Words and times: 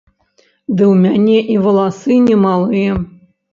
Ды 0.79 0.83
ў 0.85 0.93
мяне 1.03 1.37
і 1.57 1.59
валасы 1.67 2.19
не 2.27 2.41
малыя. 2.49 2.91